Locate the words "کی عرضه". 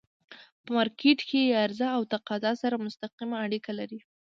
1.29-1.87